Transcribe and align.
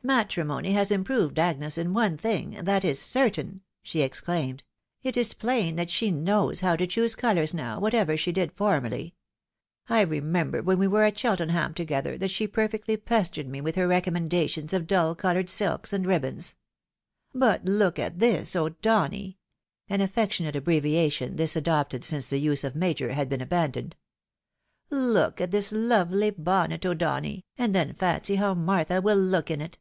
"Matrimony 0.00 0.72
has 0.72 0.90
improTcd 0.90 1.38
Agnes 1.38 1.76
in 1.76 1.92
one 1.92 2.16
thing, 2.16 2.52
that 2.52 2.82
is 2.84 3.02
certain!" 3.02 3.62
she 3.82 4.00
exclaimed." 4.00 4.62
It 5.02 5.18
is 5.18 5.34
plain 5.34 5.76
that 5.76 5.90
she 5.90 6.10
knows 6.10 6.60
how 6.60 6.76
to 6.76 6.86
choose 6.86 7.14
colours 7.16 7.52
now, 7.52 7.78
whatever 7.80 8.16
she 8.16 8.30
did 8.32 8.52
formerly. 8.52 9.16
I 9.88 10.00
remember 10.02 10.62
when 10.62 10.78
we 10.78 10.86
were 10.86 11.02
at 11.02 11.18
Cheltenham 11.18 11.74
together, 11.74 12.16
that 12.16 12.30
she 12.30 12.46
perfectly 12.48 12.96
pestered 12.96 13.48
me 13.48 13.60
with 13.60 13.74
her 13.74 13.86
recommendations 13.88 14.72
of 14.72 14.86
dull 14.86 15.14
coloured 15.14 15.50
silks 15.50 15.92
and 15.92 16.06
ribbons. 16.06 16.54
But 17.34 17.66
look 17.66 17.98
at 17.98 18.18
this, 18.20 18.56
O'Donny!" 18.56 19.38
(an 19.90 20.00
affectionate 20.00 20.56
abbreviation 20.56 21.36
this, 21.36 21.54
adopted 21.56 22.02
since 22.02 22.30
the 22.30 22.38
use 22.38 22.64
of" 22.64 22.74
Major" 22.76 23.12
had 23.14 23.28
been 23.28 23.42
abandoned). 23.42 23.94
"Look 24.88 25.40
at 25.40 25.50
this 25.50 25.70
lovely 25.72 26.30
bonnet, 26.30 26.86
O'Donny, 26.86 27.44
and 27.58 27.74
then 27.74 27.92
fancy 27.92 28.36
how 28.36 28.54
Martha 28.54 29.02
wiU 29.02 29.30
look 29.30 29.50
in 29.50 29.60
it 29.60 29.76